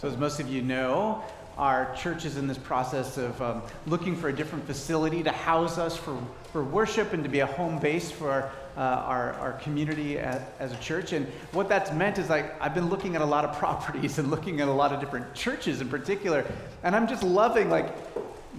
[0.00, 1.22] So, as most of you know,
[1.58, 5.76] our church is in this process of um, looking for a different facility to house
[5.76, 6.18] us for,
[6.52, 10.72] for worship and to be a home base for uh, our, our community as, as
[10.72, 11.12] a church.
[11.12, 14.30] And what that's meant is like I've been looking at a lot of properties and
[14.30, 16.50] looking at a lot of different churches in particular,
[16.82, 17.94] and I'm just loving like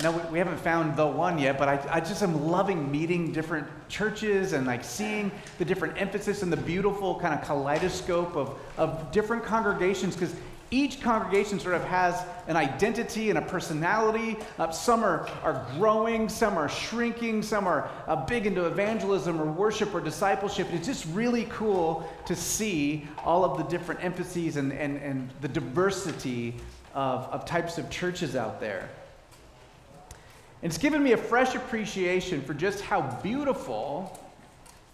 [0.04, 3.68] no, we haven't found the one yet, but I, I just am loving meeting different
[3.90, 9.12] churches and like seeing the different emphasis and the beautiful kind of kaleidoscope of, of
[9.12, 10.34] different congregations because
[10.72, 14.38] each congregation sort of has an identity and a personality.
[14.58, 19.46] Uh, some are, are growing, some are shrinking, some are uh, big into evangelism or
[19.46, 20.68] worship or discipleship.
[20.72, 25.50] It's just really cool to see all of the different emphases and, and, and the
[25.50, 26.56] diversity
[26.94, 28.90] of, of types of churches out there.
[30.64, 34.18] And it's given me a fresh appreciation for just how beautiful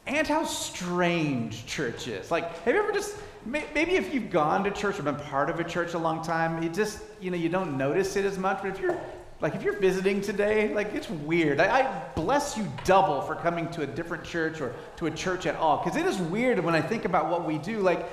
[0.07, 2.31] and how strange church is.
[2.31, 5.59] Like, have you ever just, maybe if you've gone to church or been part of
[5.59, 8.61] a church a long time, you just, you know, you don't notice it as much.
[8.61, 8.99] But if you're,
[9.41, 11.59] like, if you're visiting today, like, it's weird.
[11.59, 15.45] I, I bless you double for coming to a different church or to a church
[15.45, 15.83] at all.
[15.83, 17.79] Because it is weird when I think about what we do.
[17.79, 18.09] Like,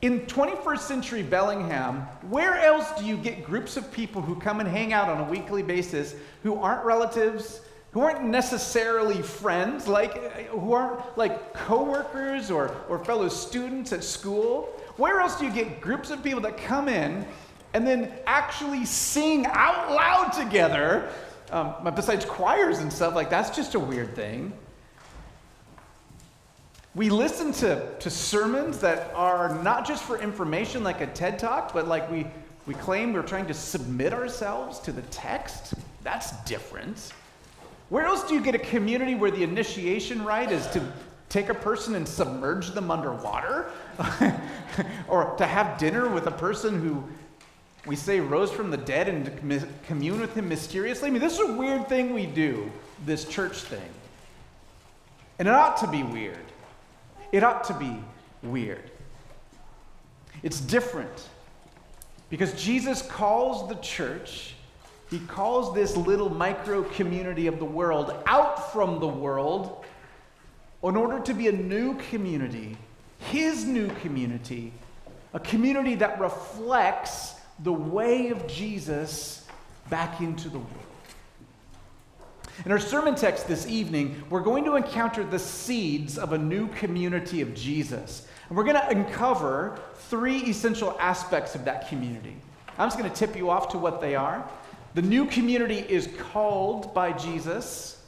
[0.00, 4.68] in 21st century Bellingham, where else do you get groups of people who come and
[4.68, 7.60] hang out on a weekly basis who aren't relatives,
[7.94, 14.64] who aren't necessarily friends, like who aren't like coworkers or, or fellow students at school?
[14.96, 17.24] Where else do you get groups of people that come in
[17.72, 21.08] and then actually sing out loud together?
[21.52, 24.52] Um, besides choirs and stuff, like that's just a weird thing.
[26.96, 31.72] We listen to, to sermons that are not just for information like a TED Talk,
[31.72, 32.26] but like we,
[32.66, 35.74] we claim we're trying to submit ourselves to the text.
[36.02, 37.12] That's different.
[37.94, 40.82] Where else do you get a community where the initiation rite is to
[41.28, 43.70] take a person and submerge them underwater?
[45.08, 47.04] or to have dinner with a person who
[47.86, 49.30] we say rose from the dead and
[49.86, 51.06] commune with him mysteriously?
[51.06, 52.68] I mean, this is a weird thing we do,
[53.06, 53.90] this church thing.
[55.38, 56.46] And it ought to be weird.
[57.30, 57.96] It ought to be
[58.42, 58.90] weird.
[60.42, 61.28] It's different
[62.28, 64.53] because Jesus calls the church,
[65.14, 69.84] he calls this little micro community of the world out from the world
[70.82, 72.76] in order to be a new community,
[73.30, 74.72] his new community,
[75.32, 79.46] a community that reflects the way of Jesus
[79.88, 80.70] back into the world.
[82.64, 86.66] In our sermon text this evening, we're going to encounter the seeds of a new
[86.70, 88.26] community of Jesus.
[88.48, 92.34] And we're going to uncover three essential aspects of that community.
[92.78, 94.44] I'm just going to tip you off to what they are.
[94.94, 98.00] The new community is called by Jesus.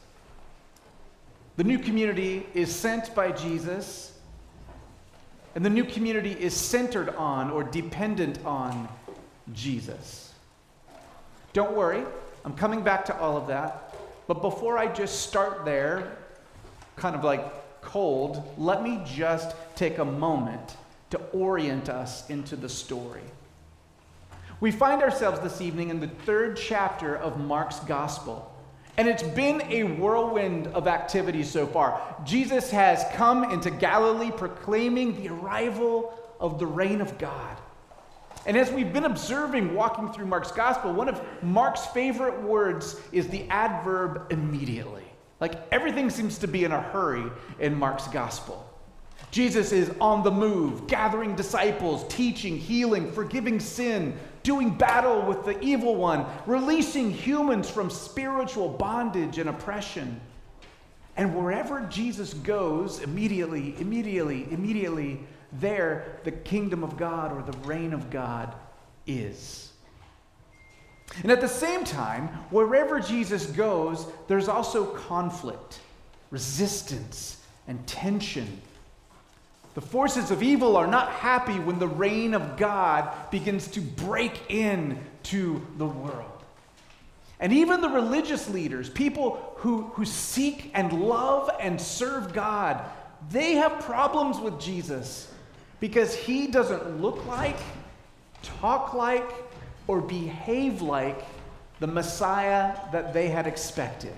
[1.57, 4.13] The new community is sent by Jesus.
[5.57, 8.89] And the new community is centered on or dependent on
[9.53, 10.33] Jesus.
[11.53, 12.05] Don't worry,
[12.45, 13.95] I'm coming back to all of that.
[14.29, 16.19] But before I just start there,
[16.95, 20.77] kind of like cold, let me just take a moment
[21.11, 23.23] to orient us into the story.
[24.59, 28.51] We find ourselves this evening in the third chapter of Mark's gospel.
[28.97, 32.01] And it's been a whirlwind of activity so far.
[32.25, 37.59] Jesus has come into Galilee proclaiming the arrival of the reign of God.
[38.47, 43.29] And as we've been observing walking through Mark's gospel, one of Mark's favorite words is
[43.29, 45.05] the adverb immediately.
[45.39, 47.31] Like everything seems to be in a hurry
[47.61, 48.63] in Mark's gospel.
[49.31, 54.17] Jesus is on the move, gathering disciples, teaching, healing, forgiving sin,
[54.47, 60.21] doing battle with the evil one, releasing humans from spiritual bondage and oppression.
[61.17, 65.19] And wherever Jesus goes, immediately, immediately, immediately,
[65.55, 68.55] there the kingdom of God or the reign of God
[69.05, 69.73] is.
[71.25, 75.81] And at the same time, wherever Jesus goes, there's also conflict,
[76.31, 78.63] resistance, and tension.
[79.77, 84.51] The forces of evil are not happy when the reign of God begins to break
[84.51, 86.43] in to the world.
[87.41, 92.83] And even the religious leaders, people who, who seek and love and serve God,
[93.31, 95.31] they have problems with Jesus
[95.79, 97.59] because he doesn't look like,
[98.43, 99.31] talk like,
[99.87, 101.23] or behave like
[101.81, 104.15] the Messiah that they had expected.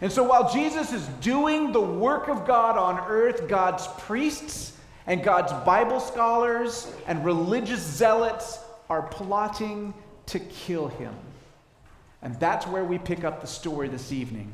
[0.00, 4.76] And so while Jesus is doing the work of God on earth, God's priests
[5.06, 8.58] and God's Bible scholars and religious zealots
[8.90, 9.94] are plotting
[10.26, 11.14] to kill him.
[12.22, 14.52] And that's where we pick up the story this evening.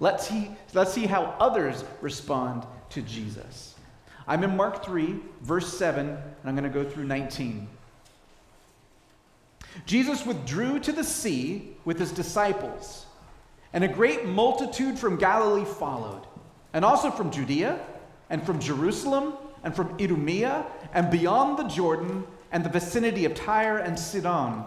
[0.00, 3.74] Let's see, let's see how others respond to Jesus.
[4.28, 7.66] I'm in Mark 3, verse 7, and I'm going to go through 19.
[9.86, 13.06] Jesus withdrew to the sea with his disciples,
[13.72, 16.22] and a great multitude from Galilee followed,
[16.72, 17.78] and also from Judea,
[18.30, 19.34] and from Jerusalem,
[19.64, 24.64] and from Idumea, and beyond the Jordan, and the vicinity of Tyre and Sidon.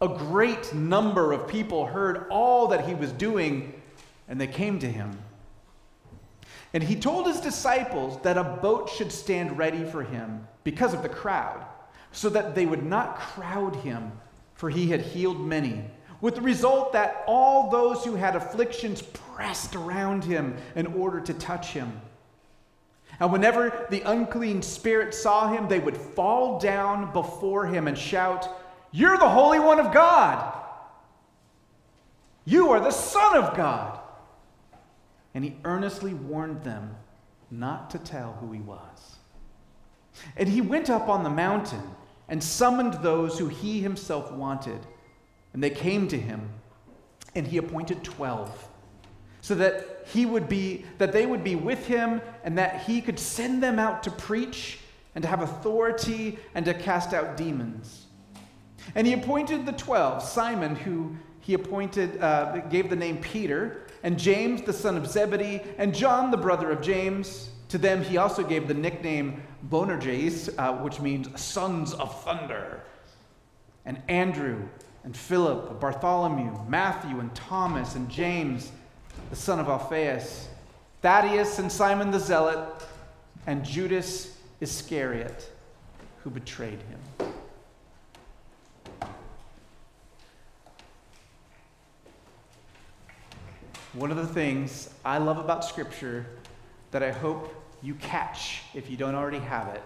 [0.00, 3.74] A great number of people heard all that he was doing,
[4.28, 5.18] and they came to him.
[6.72, 11.02] And he told his disciples that a boat should stand ready for him because of
[11.02, 11.64] the crowd,
[12.12, 14.12] so that they would not crowd him,
[14.54, 15.84] for he had healed many.
[16.20, 21.34] With the result that all those who had afflictions pressed around him in order to
[21.34, 22.00] touch him.
[23.18, 28.48] And whenever the unclean spirit saw him, they would fall down before him and shout,
[28.92, 30.56] You're the Holy One of God!
[32.44, 34.00] You are the Son of God!
[35.34, 36.96] And he earnestly warned them
[37.50, 39.16] not to tell who he was.
[40.36, 41.82] And he went up on the mountain
[42.28, 44.80] and summoned those who he himself wanted.
[45.52, 46.48] And they came to him,
[47.34, 48.68] and he appointed 12
[49.40, 53.18] so that he would be that they would be with him and that he could
[53.18, 54.78] send them out to preach
[55.14, 58.06] and to have authority and to cast out demons.
[58.94, 64.18] And he appointed the 12 simon who he appointed uh, gave the name peter and
[64.18, 67.50] james the son of zebedee and john the brother of james.
[67.68, 72.82] To them he also gave the nickname boanerges uh, which means sons of thunder.
[73.86, 74.68] And andrew
[75.04, 78.72] and philip bartholomew matthew and thomas and james
[79.28, 80.48] the son of Alphaeus,
[81.02, 82.68] Thaddeus and Simon the Zealot,
[83.46, 85.50] and Judas Iscariot,
[86.22, 86.98] who betrayed him.
[93.92, 96.26] One of the things I love about Scripture
[96.92, 99.82] that I hope you catch if you don't already have it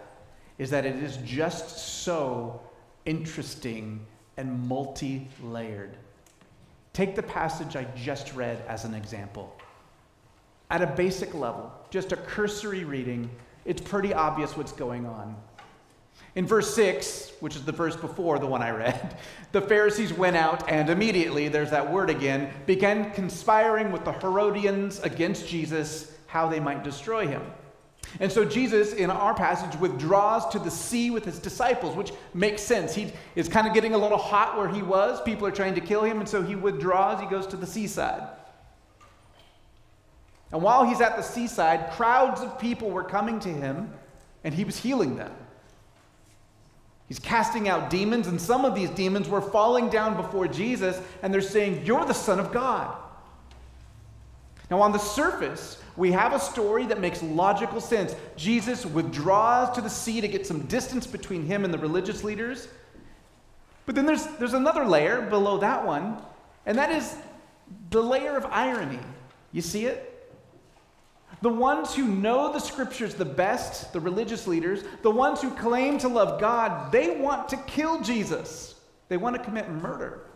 [0.59, 2.61] is that it is just so
[3.05, 4.05] interesting
[4.37, 5.97] and multi layered.
[6.93, 9.55] Take the passage I just read as an example.
[10.71, 13.31] At a basic level, just a cursory reading,
[13.65, 15.37] it's pretty obvious what's going on.
[16.37, 19.17] In verse 6, which is the verse before the one I read,
[19.53, 25.01] the Pharisees went out and immediately, there's that word again, began conspiring with the Herodians
[25.01, 27.43] against Jesus, how they might destroy him.
[28.21, 32.63] And so Jesus, in our passage, withdraws to the sea with his disciples, which makes
[32.63, 32.95] sense.
[32.95, 35.21] He is kind of getting a little hot where he was.
[35.23, 37.21] People are trying to kill him, and so he withdraws.
[37.21, 38.29] He goes to the seaside.
[40.53, 43.93] And while he's at the seaside, crowds of people were coming to him,
[44.45, 45.33] and he was healing them.
[47.09, 51.35] He's casting out demons, and some of these demons were falling down before Jesus, and
[51.35, 52.97] they're saying, You're the Son of God.
[54.71, 58.15] Now, on the surface, we have a story that makes logical sense.
[58.37, 62.69] Jesus withdraws to the sea to get some distance between him and the religious leaders.
[63.87, 66.23] But then there's, there's another layer below that one,
[66.65, 67.15] and that is
[67.91, 69.01] the layer of irony.
[69.53, 70.11] You see it?
[71.43, 75.99] The ones who know the scriptures the best, the religious leaders, the ones who claim
[75.99, 78.77] to love God, they want to kill Jesus.
[79.09, 80.27] They want to commit murder.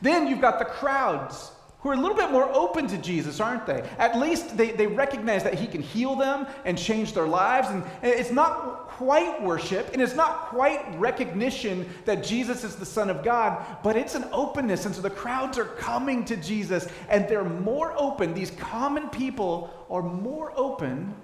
[0.00, 3.64] Then you've got the crowds who are a little bit more open to Jesus, aren't
[3.64, 3.88] they?
[3.98, 7.68] At least they, they recognize that he can heal them and change their lives.
[7.68, 12.84] And, and it's not quite worship, and it's not quite recognition that Jesus is the
[12.84, 14.86] Son of God, but it's an openness.
[14.86, 18.34] And so the crowds are coming to Jesus, and they're more open.
[18.34, 21.14] These common people are more open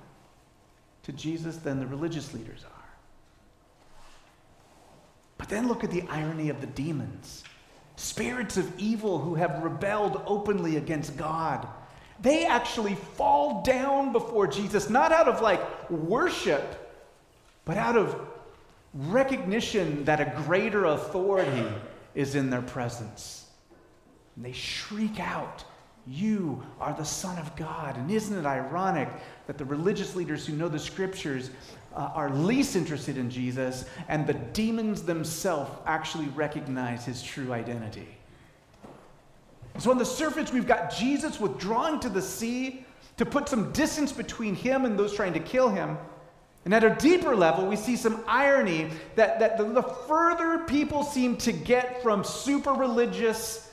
[1.02, 2.70] to Jesus than the religious leaders are.
[5.36, 7.42] But then look at the irony of the demons
[7.96, 11.66] spirits of evil who have rebelled openly against God.
[12.20, 16.92] They actually fall down before Jesus, not out of like worship,
[17.64, 18.16] but out of
[18.94, 21.66] recognition that a greater authority
[22.14, 23.46] is in their presence.
[24.36, 25.64] And they shriek out,
[26.06, 27.96] You are the Son of God.
[27.96, 29.08] And isn't it ironic
[29.46, 31.50] that the religious leaders who know the scriptures
[31.94, 38.08] uh, are least interested in Jesus, and the demons themselves actually recognize his true identity.
[39.78, 42.84] So, on the surface, we've got Jesus withdrawing to the sea
[43.16, 45.96] to put some distance between him and those trying to kill him.
[46.64, 51.02] And at a deeper level, we see some irony that, that the, the further people
[51.02, 53.70] seem to get from super religious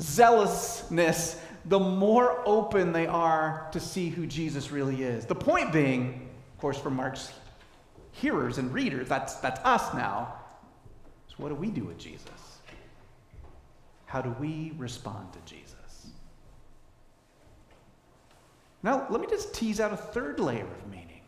[0.00, 5.26] zealousness, the more open they are to see who Jesus really is.
[5.26, 7.32] The point being, of course, from Mark's
[8.12, 9.08] hearers and readers.
[9.08, 10.34] That's, that's us now.
[11.28, 12.58] So, what do we do with Jesus?
[14.06, 15.74] How do we respond to Jesus?
[18.82, 21.20] Now, let me just tease out a third layer of meaning.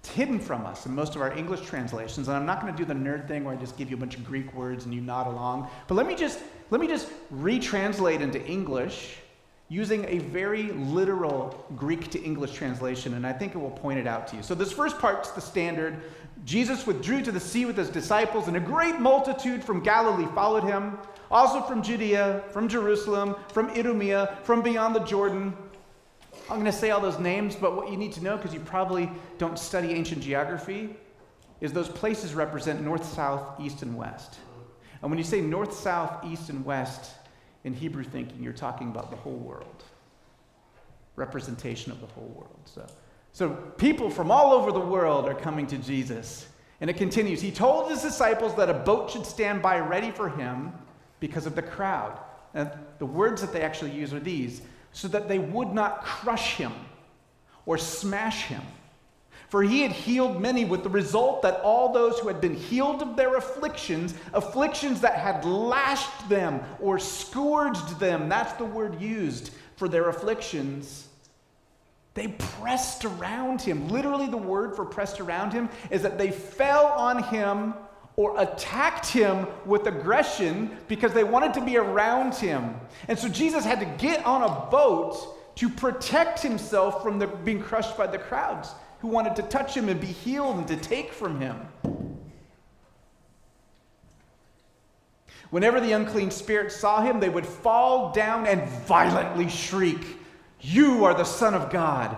[0.00, 2.76] It's hidden from us in most of our English translations, and I'm not going to
[2.76, 4.94] do the nerd thing where I just give you a bunch of Greek words and
[4.94, 5.68] you nod along.
[5.88, 9.16] But let me just let me just retranslate into English
[9.70, 14.06] using a very literal Greek to English translation, and I think it will point it
[14.06, 14.42] out to you.
[14.42, 16.02] So this first part's the standard.
[16.44, 20.64] Jesus withdrew to the sea with his disciples, and a great multitude from Galilee followed
[20.64, 20.98] him,
[21.30, 25.56] also from Judea, from Jerusalem, from Idumea, from beyond the Jordan.
[26.50, 28.58] I'm going to say all those names, but what you need to know, because you
[28.58, 29.08] probably
[29.38, 30.96] don't study ancient geography,
[31.60, 34.40] is those places represent north, south, east, and west.
[35.00, 37.12] And when you say north, south, east, and west
[37.64, 39.84] in Hebrew thinking, you're talking about the whole world.
[41.16, 42.60] Representation of the whole world.
[42.64, 42.86] So,
[43.32, 46.48] so people from all over the world are coming to Jesus.
[46.80, 47.40] And it continues.
[47.42, 50.72] He told his disciples that a boat should stand by ready for him
[51.20, 52.18] because of the crowd.
[52.54, 54.62] And the words that they actually use are these
[54.92, 56.72] so that they would not crush him
[57.66, 58.62] or smash him.
[59.50, 63.02] For he had healed many, with the result that all those who had been healed
[63.02, 69.50] of their afflictions, afflictions that had lashed them or scourged them, that's the word used
[69.74, 71.08] for their afflictions,
[72.14, 73.88] they pressed around him.
[73.88, 77.74] Literally, the word for pressed around him is that they fell on him
[78.14, 82.76] or attacked him with aggression because they wanted to be around him.
[83.08, 87.60] And so Jesus had to get on a boat to protect himself from the, being
[87.60, 88.68] crushed by the crowds
[89.00, 91.56] who wanted to touch him and be healed and to take from him.
[95.50, 100.04] Whenever the unclean spirits saw him, they would fall down and violently shriek,
[100.60, 102.16] You are the Son of God.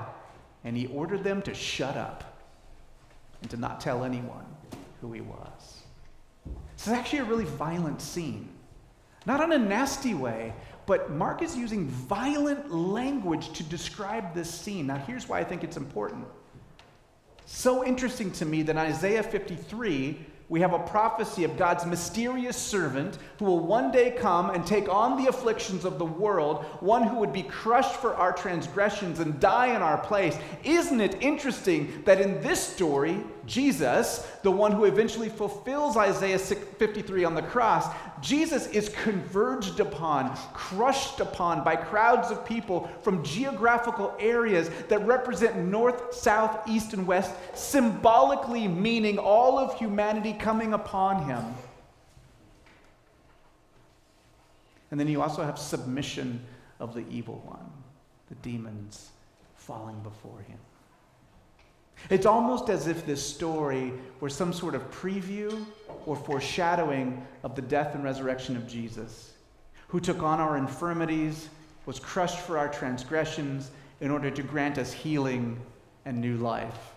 [0.65, 2.41] And he ordered them to shut up
[3.41, 4.45] and to not tell anyone
[5.01, 5.83] who he was.
[6.77, 8.49] This is actually a really violent scene.
[9.25, 10.53] Not in a nasty way,
[10.87, 14.89] but Mark is using violent language to describe this scene.
[14.89, 16.27] Now, here's why I think it's important.
[17.55, 20.19] So interesting to me that in Isaiah 53,
[20.49, 24.89] we have a prophecy of God's mysterious servant who will one day come and take
[24.89, 29.39] on the afflictions of the world, one who would be crushed for our transgressions and
[29.39, 30.37] die in our place.
[30.65, 37.25] Isn't it interesting that in this story, Jesus, the one who eventually fulfills Isaiah 53
[37.25, 37.87] on the cross,
[38.21, 45.57] Jesus is converged upon, crushed upon by crowds of people from geographical areas that represent
[45.57, 51.45] north, south, east, and west, symbolically meaning all of humanity coming upon him.
[54.93, 56.45] And then you also have submission
[56.79, 57.71] of the evil one,
[58.29, 59.11] the demons
[59.57, 60.59] falling before him.
[62.11, 65.65] It's almost as if this story were some sort of preview
[66.07, 69.33] or foreshadowing of the death and resurrection of Jesus,
[69.89, 71.49] who took on our infirmities,
[71.87, 75.61] was crushed for our transgressions in order to grant us healing
[76.05, 76.93] and new life.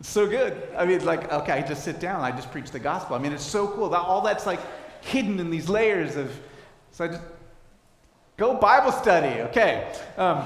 [0.00, 0.68] So good.
[0.76, 3.16] I mean, like, okay, I just sit down, I just preach the gospel.
[3.16, 3.88] I mean, it's so cool.
[3.88, 4.60] That, all that's like
[5.02, 6.30] hidden in these layers of.
[6.92, 7.22] So I just
[8.36, 9.40] go Bible study.
[9.42, 9.92] Okay.
[10.16, 10.44] Um,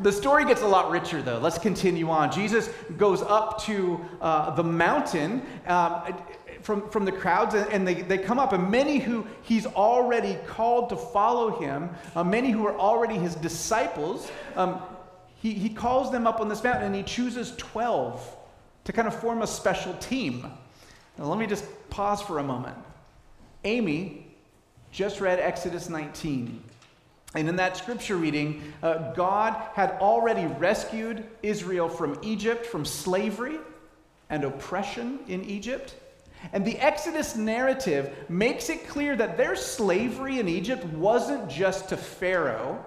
[0.00, 1.38] the story gets a lot richer, though.
[1.38, 2.32] Let's continue on.
[2.32, 6.14] Jesus goes up to uh, the mountain um,
[6.62, 10.88] from, from the crowds, and, they, they come up, and many who he's already called
[10.88, 14.80] to follow him, uh, many who are already his disciples, um,
[15.40, 18.36] he, he calls them up on this mountain, and he chooses 12
[18.84, 20.50] to kind of form a special team.
[21.18, 22.76] Now, let me just pause for a moment.
[23.64, 24.26] Amy
[24.90, 26.62] just read Exodus 19.
[27.34, 33.58] And in that scripture reading, uh, God had already rescued Israel from Egypt, from slavery
[34.30, 35.96] and oppression in Egypt.
[36.52, 41.96] And the Exodus narrative makes it clear that their slavery in Egypt wasn't just to
[41.96, 42.84] Pharaoh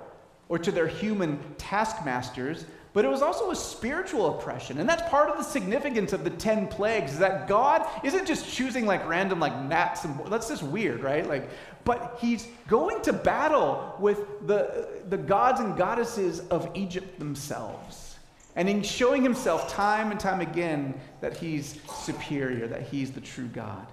[0.47, 2.65] or to their human taskmasters,
[2.97, 4.79] but it was also a spiritual oppression.
[4.79, 8.51] And that's part of the significance of the 10 plagues is that God isn't just
[8.51, 11.23] choosing like random like gnats and that's just weird, right?
[11.29, 11.47] Like
[11.83, 18.15] but he's going to battle with the, the gods and goddesses of Egypt themselves.
[18.55, 23.45] And in showing himself time and time again that he's superior, that he's the true
[23.45, 23.85] God.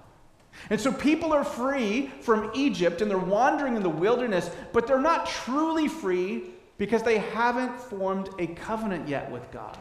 [0.71, 4.99] And so people are free from Egypt and they're wandering in the wilderness, but they're
[4.99, 9.79] not truly free because they haven't formed a covenant yet with God.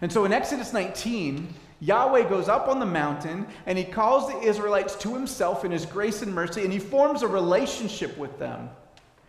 [0.00, 4.38] And so in Exodus 19, Yahweh goes up on the mountain and he calls the
[4.40, 8.68] Israelites to himself in his grace and mercy and he forms a relationship with them.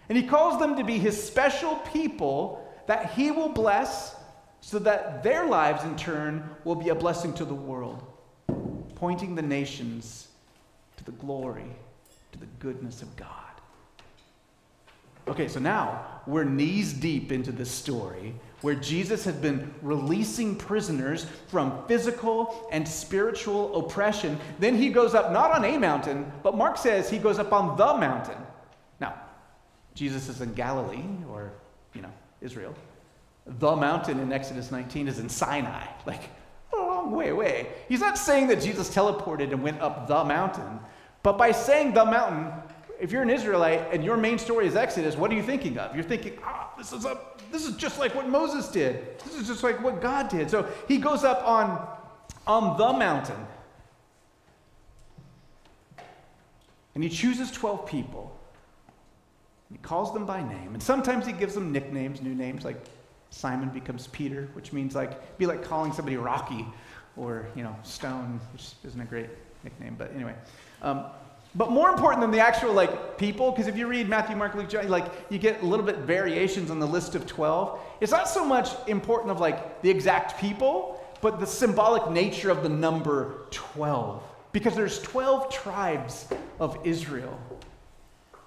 [0.10, 4.16] And he calls them to be his special people that he will bless
[4.62, 8.04] so that their lives in turn will be a blessing to the world,
[8.96, 10.28] pointing the nations
[10.98, 11.76] to the glory,
[12.32, 13.53] to the goodness of God.
[15.28, 21.26] Okay, so now we're knees deep into this story where Jesus has been releasing prisoners
[21.48, 24.40] from physical and spiritual oppression.
[24.60, 27.78] Then he goes up not on a mountain, but Mark says he goes up on
[27.78, 28.38] the mountain.
[29.02, 29.16] Now,
[29.96, 31.52] Jesus is in Galilee or,
[31.94, 32.74] you know, Israel.
[33.46, 36.30] The mountain in Exodus 19 is in Sinai, like
[36.74, 37.68] a long way away.
[37.90, 40.80] He's not saying that Jesus teleported and went up the mountain,
[41.22, 42.52] but by saying the mountain,
[43.04, 45.94] if you're an Israelite and your main story is Exodus, what are you thinking of?
[45.94, 47.20] You're thinking, ah, oh, this is a
[47.52, 49.20] this is just like what Moses did.
[49.20, 50.50] This is just like what God did.
[50.50, 51.86] So he goes up on,
[52.48, 53.46] on the mountain.
[56.96, 58.40] And he chooses 12 people.
[59.70, 60.74] He calls them by name.
[60.74, 62.78] And sometimes he gives them nicknames, new names, like
[63.32, 66.66] Simon becomes Peter, which means like, be like calling somebody Rocky
[67.18, 69.30] or, you know, Stone, which isn't a great
[69.66, 69.96] nickname.
[69.98, 70.36] But anyway.
[70.82, 71.06] Um,
[71.56, 74.70] but more important than the actual like people, because if you read Matthew, Mark, Luke,
[74.70, 77.80] John, like you get a little bit variations on the list of 12.
[78.02, 82.64] It's not so much important of like the exact people, but the symbolic nature of
[82.64, 84.24] the number 12.
[84.52, 86.28] Because there's 12 tribes
[86.60, 87.40] of Israel.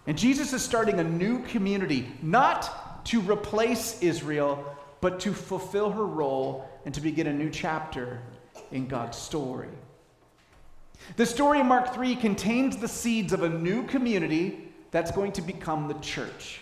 [0.06, 4.64] And Jesus is starting a new community, not to replace Israel,
[5.00, 8.20] but to fulfill her role and to begin a new chapter
[8.72, 9.68] in God's story.
[11.16, 15.42] The story in Mark 3 contains the seeds of a new community that's going to
[15.42, 16.60] become the church.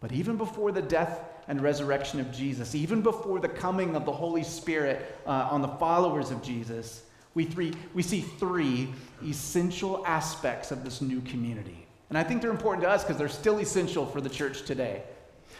[0.00, 4.12] But even before the death and resurrection of Jesus, even before the coming of the
[4.12, 8.92] Holy Spirit uh, on the followers of Jesus, we, three, we see three
[9.24, 11.86] essential aspects of this new community.
[12.10, 15.02] And I think they're important to us because they're still essential for the church today.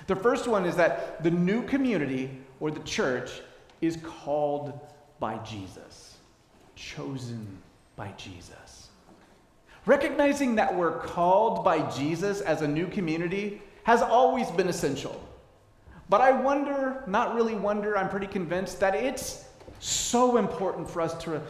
[0.07, 3.41] The first one is that the new community or the church
[3.81, 4.79] is called
[5.19, 6.13] by Jesus
[6.75, 7.47] chosen
[7.97, 8.89] by Jesus.
[9.85, 15.21] Recognizing that we're called by Jesus as a new community has always been essential.
[16.09, 19.45] But I wonder, not really wonder, I'm pretty convinced that it's
[19.81, 21.41] so important for us to,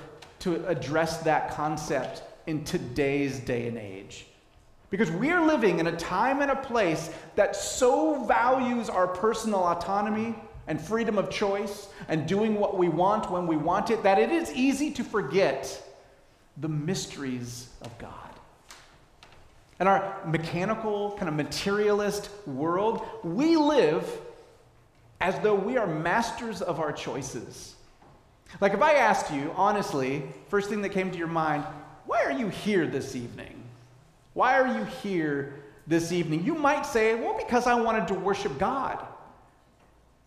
[0.40, 4.26] to address that concept in today's day and age.
[4.88, 10.34] Because we're living in a time and a place that so values our personal autonomy
[10.66, 14.30] and freedom of choice and doing what we want when we want it, that it
[14.30, 15.82] is easy to forget
[16.58, 18.10] the mysteries of God.
[19.80, 24.08] In our mechanical, kind of materialist world, we live
[25.20, 27.74] as though we are masters of our choices.
[28.60, 31.64] Like if I asked you, honestly, first thing that came to your mind,
[32.06, 33.62] why are you here this evening?
[34.34, 35.54] Why are you here
[35.86, 36.44] this evening?
[36.44, 39.04] You might say, well, because I wanted to worship God.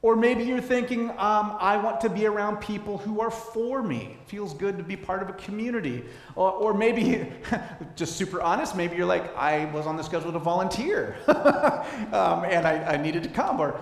[0.05, 4.19] Or maybe you're thinking, um, I want to be around people who are for me.
[4.21, 6.05] It feels good to be part of a community.
[6.35, 7.27] Or, or maybe,
[7.95, 12.67] just super honest, maybe you're like, I was on the schedule to volunteer um, and
[12.67, 13.59] I, I, needed to come.
[13.59, 13.81] Or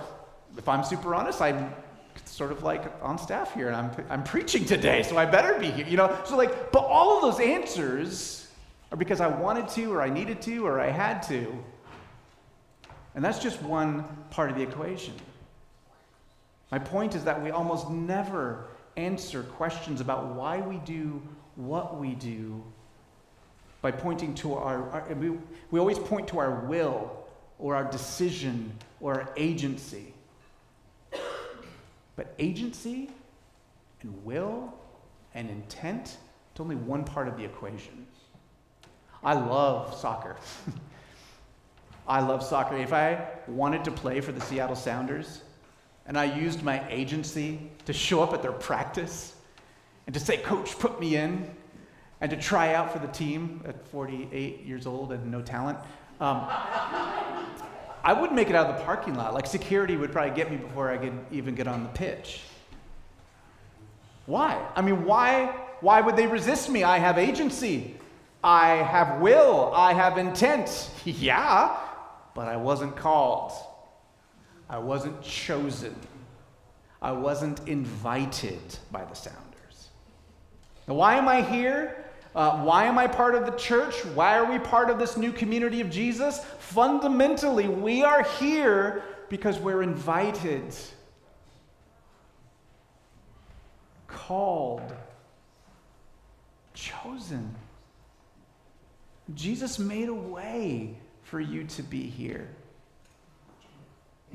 [0.57, 1.73] if I'm super honest, I'm
[2.23, 5.71] sort of like on staff here and I'm, I'm preaching today, so I better be
[5.71, 5.85] here.
[5.85, 8.47] You know, so like, but all of those answers
[8.93, 11.53] are because I wanted to, or I needed to, or I had to.
[13.13, 15.15] And that's just one part of the equation.
[16.73, 18.65] My point is that we almost never
[18.97, 21.21] answer questions about why we do
[21.55, 22.63] what we do
[23.83, 25.37] by pointing to our, our we,
[25.69, 27.15] we always point to our will
[27.59, 30.15] or our decision or our agency.
[32.15, 33.11] But agency
[34.01, 34.73] and will
[35.35, 36.17] and intent,
[36.51, 38.07] it's only one part of the equation.
[39.23, 40.37] I love soccer.
[42.07, 42.77] I love soccer.
[42.77, 45.43] If I wanted to play for the Seattle Sounders,
[46.05, 49.35] and I used my agency to show up at their practice
[50.05, 51.49] and to say, Coach, put me in,
[52.21, 55.77] and to try out for the team at 48 years old and no talent.
[56.19, 56.47] Um,
[58.05, 59.33] I wouldn't make it out of the parking lot.
[59.33, 62.41] Like security would probably get me before I could even get on the pitch.
[64.25, 64.65] Why?
[64.75, 66.83] I mean, why, why would they resist me?
[66.83, 67.95] I have agency.
[68.43, 69.71] I have will.
[69.73, 70.89] I have intent.
[71.05, 71.77] yeah,
[72.33, 73.53] but I wasn't called.
[74.69, 75.95] I wasn't chosen.
[77.01, 79.89] I wasn't invited by the Sounders.
[80.87, 82.05] Now, why am I here?
[82.35, 84.03] Uh, why am I part of the church?
[84.05, 86.39] Why are we part of this new community of Jesus?
[86.59, 90.75] Fundamentally, we are here because we're invited,
[94.07, 94.93] called,
[96.73, 97.53] chosen.
[99.35, 102.49] Jesus made a way for you to be here.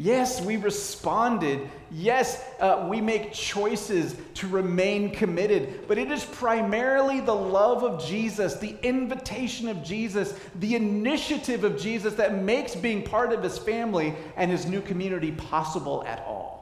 [0.01, 1.69] Yes, we responded.
[1.91, 5.89] Yes, uh, we make choices to remain committed.
[5.89, 11.77] But it is primarily the love of Jesus, the invitation of Jesus, the initiative of
[11.77, 16.59] Jesus that makes being part of his family and his new community possible at all.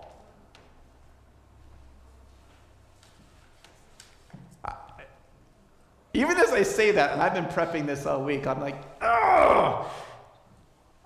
[6.14, 9.92] Even as I say that, and I've been prepping this all week, I'm like, oh!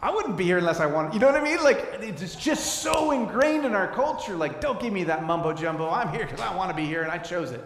[0.02, 1.12] I wouldn't be here unless I wanted.
[1.12, 1.62] You know what I mean?
[1.62, 4.34] Like, it's just so ingrained in our culture.
[4.34, 5.90] Like, don't give me that mumbo jumbo.
[5.90, 7.62] I'm here because I want to be here and I chose it.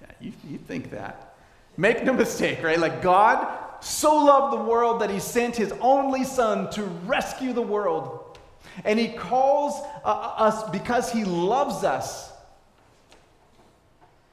[0.00, 1.34] Yeah, you, you think that.
[1.76, 2.78] Make no mistake, right?
[2.78, 7.62] Like, God so loved the world that he sent his only son to rescue the
[7.62, 8.38] world.
[8.84, 12.32] And he calls uh, us because he loves us.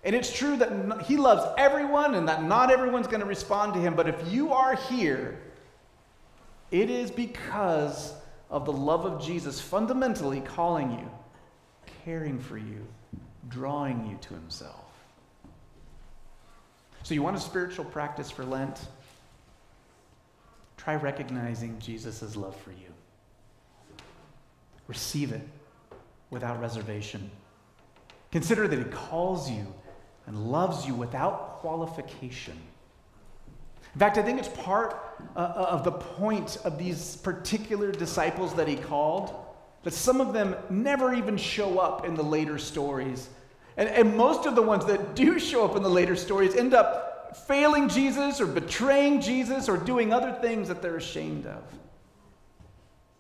[0.04, 3.80] And it's true that he loves everyone and that not everyone's going to respond to
[3.80, 3.96] him.
[3.96, 5.40] But if you are here,
[6.72, 8.14] it is because
[8.50, 11.12] of the love of Jesus fundamentally calling you,
[12.04, 12.86] caring for you,
[13.50, 14.86] drawing you to himself.
[17.04, 18.80] So, you want a spiritual practice for Lent?
[20.78, 22.94] Try recognizing Jesus' love for you.
[24.88, 25.48] Receive it
[26.30, 27.30] without reservation.
[28.32, 29.66] Consider that He calls you
[30.28, 32.58] and loves you without qualification.
[33.96, 34.98] In fact, I think it's part
[35.38, 39.34] uh, uh, of the point of these particular disciples that He called
[39.84, 43.30] that some of them never even show up in the later stories.
[43.78, 46.74] And, and most of the ones that do show up in the later stories end
[46.74, 51.64] up failing Jesus or betraying Jesus or doing other things that they're ashamed of.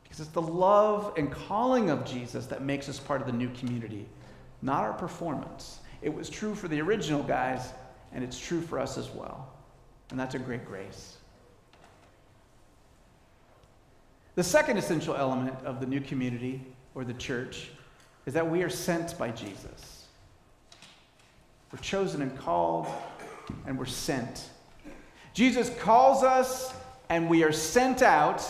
[0.04, 3.50] Because it's the love and calling of Jesus that makes us part of the new
[3.52, 4.08] community,
[4.62, 5.80] not our performance.
[6.02, 7.72] It was true for the original guys,
[8.12, 9.55] and it's true for us as well.
[10.12, 11.18] And that's a great grace.
[14.36, 16.62] The second essential element of the new community
[16.94, 17.70] or the church
[18.26, 20.06] is that we are sent by Jesus.
[21.72, 22.88] We're chosen and called
[23.65, 24.50] and we're sent.
[25.34, 26.74] Jesus calls us
[27.10, 28.46] and we are sent out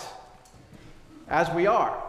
[1.28, 2.02] as we are.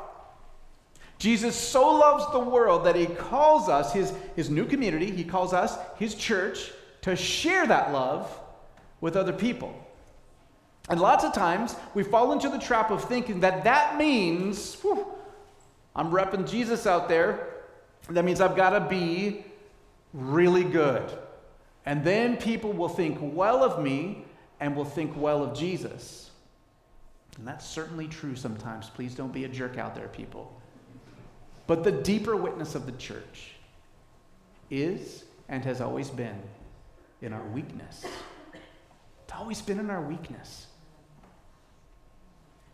[1.18, 5.54] Jesus so loves the world that he calls us, his, his new community, he calls
[5.54, 6.70] us, his church,
[7.02, 8.38] to share that love
[9.00, 9.74] with other people.
[10.88, 15.06] And lots of times we fall into the trap of thinking that that means, whew,
[15.94, 17.48] I'm repping Jesus out there.
[18.10, 19.44] That means I've got to be
[20.12, 21.10] really good.
[21.86, 24.24] And then people will think well of me
[24.60, 26.30] and will think well of Jesus.
[27.38, 28.88] And that's certainly true sometimes.
[28.90, 30.52] Please don't be a jerk out there, people.
[31.66, 33.52] But the deeper witness of the church
[34.70, 36.40] is and has always been
[37.22, 38.04] in our weakness.
[39.26, 40.66] It's always been in our weakness.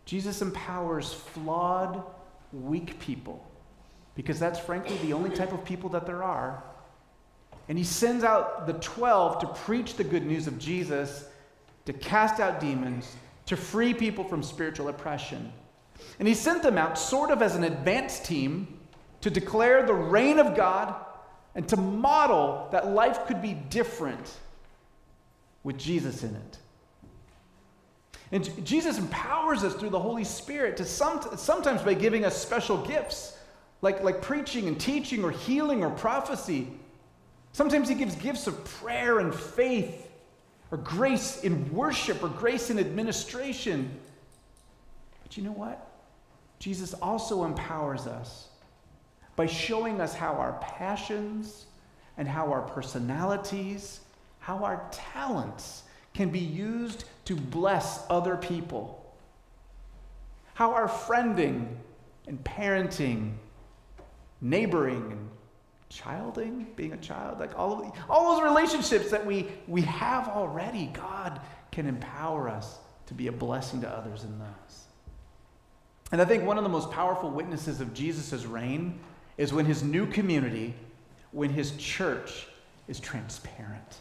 [0.05, 2.03] Jesus empowers flawed,
[2.51, 3.45] weak people
[4.15, 6.63] because that's frankly the only type of people that there are
[7.69, 11.25] and he sends out the 12 to preach the good news of Jesus,
[11.85, 15.51] to cast out demons, to free people from spiritual oppression.
[16.19, 18.79] And he sent them out sort of as an advance team
[19.21, 20.95] to declare the reign of God
[21.55, 24.37] and to model that life could be different
[25.63, 26.57] with Jesus in it.
[28.31, 32.77] And Jesus empowers us through the Holy Spirit to some, sometimes by giving us special
[32.77, 33.37] gifts,
[33.81, 36.67] like, like preaching and teaching or healing or prophecy.
[37.51, 40.09] Sometimes he gives gifts of prayer and faith,
[40.71, 43.91] or grace in worship, or grace in administration.
[45.21, 45.91] But you know what?
[46.57, 48.47] Jesus also empowers us
[49.35, 51.65] by showing us how our passions
[52.17, 53.99] and how our personalities,
[54.43, 59.15] how our talents can be used to bless other people.
[60.53, 61.77] How our friending
[62.27, 63.35] and parenting,
[64.41, 65.29] neighboring and
[65.87, 70.27] childing, being a child, like all of the, all those relationships that we, we have
[70.27, 71.39] already, God
[71.71, 74.83] can empower us to be a blessing to others in those.
[76.11, 78.99] And I think one of the most powerful witnesses of Jesus' reign
[79.37, 80.73] is when his new community,
[81.31, 82.45] when his church
[82.89, 83.99] is transparent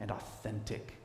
[0.00, 0.98] and authentic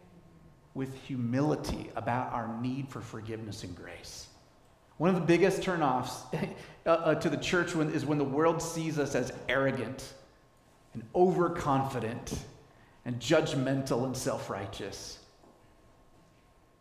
[0.73, 4.27] with humility about our need for forgiveness and grace.
[4.97, 6.23] One of the biggest turnoffs
[6.85, 10.13] uh, uh, to the church when, is when the world sees us as arrogant
[10.93, 12.45] and overconfident
[13.05, 15.19] and judgmental and self righteous.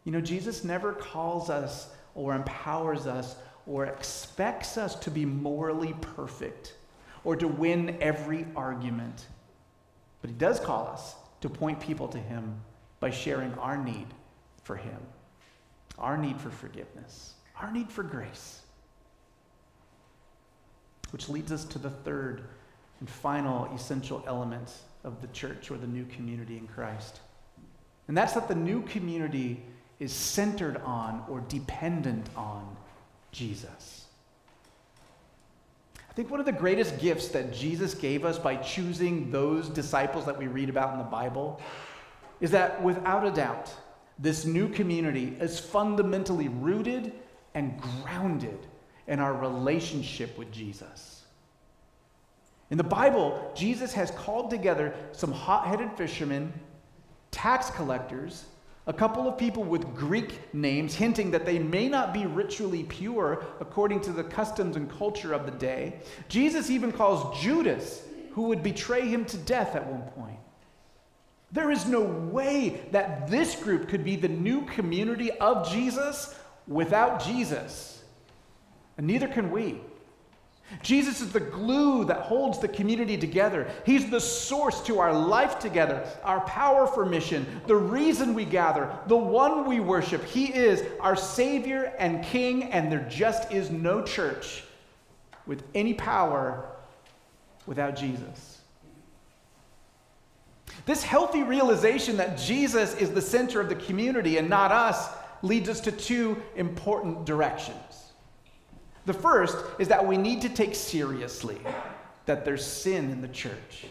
[0.05, 5.95] You know, Jesus never calls us or empowers us or expects us to be morally
[6.01, 6.75] perfect
[7.25, 9.27] or to win every argument.
[10.21, 12.61] But he does call us to point people to him
[12.99, 14.07] by sharing our need
[14.65, 14.99] for him,
[15.99, 18.61] our need for forgiveness our need for grace.
[21.11, 22.43] Which leads us to the third
[23.01, 24.73] and final essential element
[25.05, 27.21] of the church or the new community in Christ.
[28.09, 29.63] And that's that the new community
[30.01, 32.77] is centered on or dependent on
[33.31, 34.02] Jesus.
[36.13, 40.27] I think one of the greatest gifts that Jesus gave us by choosing those disciples
[40.27, 41.59] that we read about in the Bible
[42.39, 43.73] is that without a doubt,
[44.19, 47.15] this new community is fundamentally rooted
[47.55, 48.59] and grounded
[49.07, 51.23] in our relationship with Jesus.
[52.71, 56.53] In the Bible, Jesus has called together some hot headed fishermen,
[57.31, 58.45] tax collectors,
[58.87, 63.45] a couple of people with Greek names, hinting that they may not be ritually pure
[63.61, 66.01] according to the customs and culture of the day.
[66.29, 70.39] Jesus even calls Judas, who would betray him to death at one point.
[71.53, 76.35] There is no way that this group could be the new community of Jesus
[76.67, 78.03] without Jesus.
[78.97, 79.81] And neither can we.
[80.83, 83.71] Jesus is the glue that holds the community together.
[83.85, 88.91] He's the source to our life together, our power for mission, the reason we gather,
[89.07, 90.25] the one we worship.
[90.25, 94.65] He is our Savior and King, and there just is no church
[95.47, 96.67] with any power
[97.67, 98.61] without Jesus.
[100.87, 105.09] This healthy realization that Jesus is the center of the community and not us
[105.43, 107.77] leads us to two important directions.
[109.07, 111.59] The first is that we need to take seriously
[112.27, 113.87] that there's sin in the church.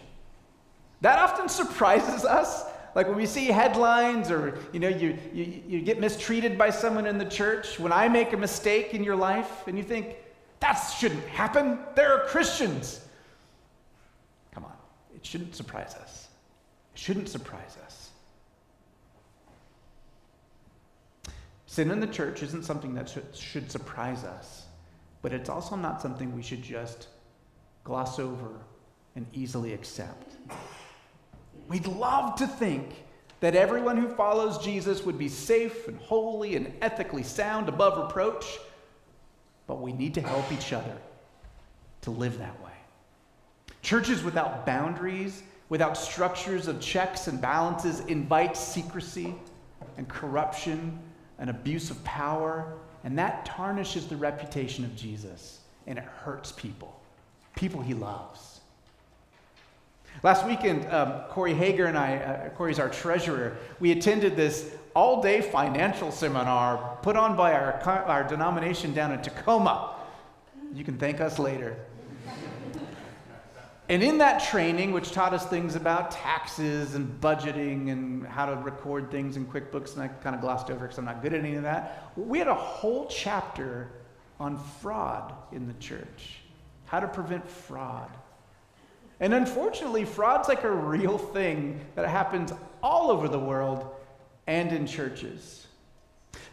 [1.02, 2.63] That often surprises us.
[2.93, 7.06] Like when we see headlines or you know you, you, you get mistreated by someone
[7.06, 10.15] in the church, when I make a mistake in your life and you think,
[10.60, 11.80] that shouldn't happen.
[11.95, 13.02] There are Christians.
[14.54, 14.76] Come on,
[15.15, 16.28] it shouldn't surprise us.
[16.93, 18.10] It shouldn't surprise us.
[21.65, 24.65] Sin in the church isn't something that should surprise us.
[25.22, 27.08] But it's also not something we should just
[27.84, 28.50] gloss over
[29.16, 30.36] and easily accept.
[31.68, 33.04] We'd love to think
[33.40, 38.60] that everyone who follows Jesus would be safe and holy and ethically sound above reproach,
[39.68, 40.96] but we need to help each other
[42.02, 42.72] to live that way.
[43.82, 49.34] Churches without boundaries, without structures of checks and balances, invite secrecy
[49.98, 51.00] and corruption
[51.40, 57.00] and abuse of power and that tarnishes the reputation of Jesus and it hurts people,
[57.56, 58.62] people he loves.
[60.24, 65.22] Last weekend, um, Corey Hager and I, uh, Corey's our treasurer, we attended this all
[65.22, 69.96] day financial seminar put on by our, our denomination down in Tacoma.
[70.74, 71.78] You can thank us later.
[73.92, 78.56] And in that training, which taught us things about taxes and budgeting and how to
[78.56, 81.42] record things in QuickBooks, and I kind of glossed over because I'm not good at
[81.42, 83.92] any of that, we had a whole chapter
[84.40, 86.38] on fraud in the church,
[86.86, 88.10] how to prevent fraud.
[89.20, 93.94] And unfortunately, fraud's like a real thing that happens all over the world
[94.48, 95.68] and in churches.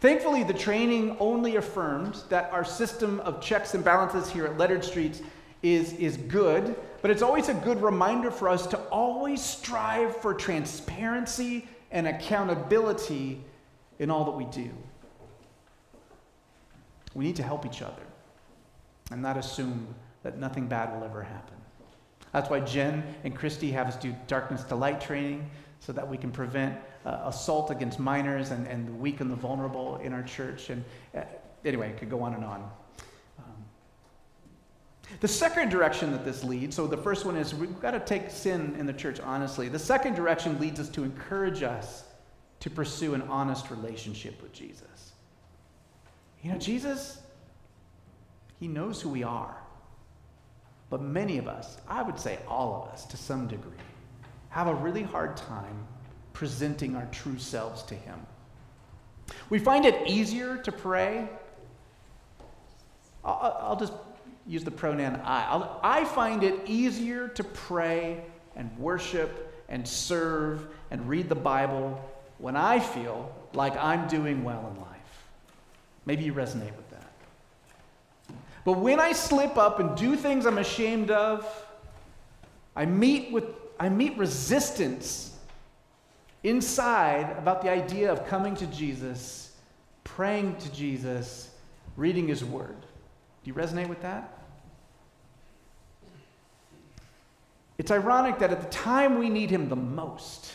[0.00, 4.82] Thankfully, the training only affirmed that our system of checks and balances here at Lettered
[4.82, 5.22] Street
[5.62, 10.34] is, is good but it's always a good reminder for us to always strive for
[10.34, 13.42] transparency and accountability
[13.98, 14.70] in all that we do.
[17.14, 18.02] We need to help each other
[19.10, 21.54] and not assume that nothing bad will ever happen.
[22.32, 25.48] That's why Jen and Christy have us do darkness to light training
[25.80, 29.36] so that we can prevent uh, assault against minors and, and the weak and the
[29.36, 30.70] vulnerable in our church.
[30.70, 30.84] And
[31.16, 31.22] uh,
[31.64, 32.68] anyway, it could go on and on.
[35.20, 38.30] The second direction that this leads, so the first one is we've got to take
[38.30, 39.68] sin in the church honestly.
[39.68, 42.04] The second direction leads us to encourage us
[42.60, 45.12] to pursue an honest relationship with Jesus.
[46.42, 47.18] You know, Jesus,
[48.60, 49.56] He knows who we are.
[50.90, 53.72] But many of us, I would say all of us to some degree,
[54.50, 55.86] have a really hard time
[56.32, 58.18] presenting our true selves to Him.
[59.50, 61.28] We find it easier to pray.
[63.24, 63.92] I'll, I'll just
[64.48, 65.68] use the pronoun I.
[65.82, 68.22] I find it easier to pray
[68.56, 72.02] and worship and serve and read the Bible
[72.38, 74.88] when I feel like I'm doing well in life.
[76.06, 77.10] Maybe you resonate with that.
[78.64, 81.46] But when I slip up and do things I'm ashamed of,
[82.74, 83.44] I meet with
[83.78, 85.36] I meet resistance
[86.42, 89.52] inside about the idea of coming to Jesus,
[90.02, 91.50] praying to Jesus,
[91.96, 92.80] reading his word.
[92.80, 94.37] Do you resonate with that?
[97.78, 100.52] It's ironic that at the time we need him the most,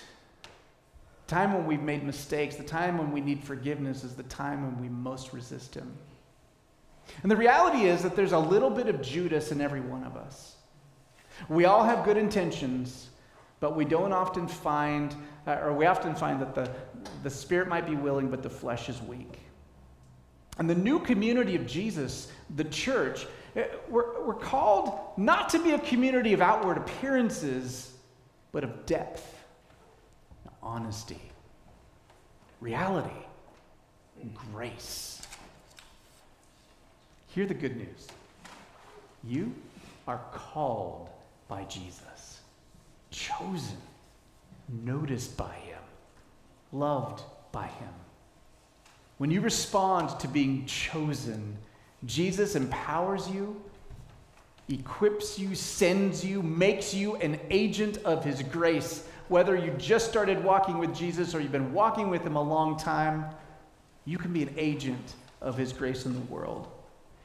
[1.27, 4.79] time when we've made mistakes, the time when we need forgiveness is the time when
[4.81, 5.91] we most resist him.
[7.21, 10.17] And the reality is that there's a little bit of Judas in every one of
[10.17, 10.57] us.
[11.49, 13.09] We all have good intentions,
[13.59, 15.15] but we don't often find,
[15.47, 16.69] uh, or we often find that the,
[17.23, 19.39] the spirit might be willing, but the flesh is weak.
[20.59, 25.71] And the new community of Jesus, the church, Uh, we're, we're called not to be
[25.71, 27.93] a community of outward appearances,
[28.51, 29.29] but of depth.
[30.61, 31.21] honesty,
[32.61, 33.09] reality,
[34.51, 35.21] grace.
[37.27, 38.07] Hear the good news.
[39.23, 39.53] You
[40.07, 41.09] are called
[41.47, 42.41] by Jesus,
[43.11, 43.77] chosen,
[44.69, 45.79] noticed by Him,
[46.71, 47.89] loved by Him.
[49.17, 51.57] When you respond to being chosen,
[52.05, 53.61] Jesus empowers you,
[54.69, 59.07] equips you, sends you, makes you an agent of His grace.
[59.29, 62.77] Whether you just started walking with Jesus or you've been walking with Him a long
[62.77, 63.25] time,
[64.05, 66.67] you can be an agent of His grace in the world.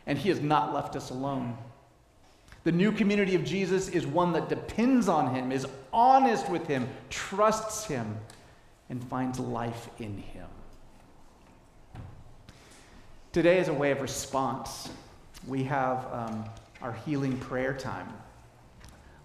[0.06, 1.56] And He has not left us alone.
[2.64, 6.88] The new community of Jesus is one that depends on Him, is honest with Him,
[7.10, 8.16] trusts Him,
[8.90, 10.46] and finds life in Him.
[13.38, 14.88] Today, as a way of response,
[15.46, 16.44] we have um,
[16.82, 18.12] our healing prayer time.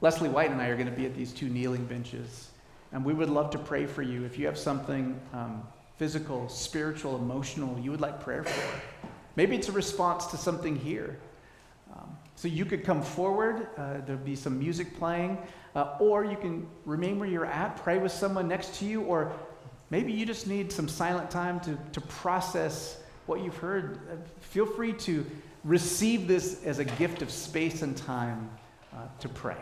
[0.01, 2.51] Leslie White and I are going to be at these two kneeling benches,
[2.91, 4.23] and we would love to pray for you.
[4.23, 5.63] If you have something um,
[5.97, 8.81] physical, spiritual, emotional you would like prayer for,
[9.35, 11.17] maybe it's a response to something here.
[11.95, 15.39] Um, so you could come forward, uh, there'll be some music playing,
[15.75, 19.31] uh, or you can remain where you're at, pray with someone next to you, or
[19.89, 23.99] maybe you just need some silent time to, to process what you've heard.
[24.09, 25.25] Uh, feel free to
[25.63, 28.49] receive this as a gift of space and time
[28.93, 29.57] uh, to pray.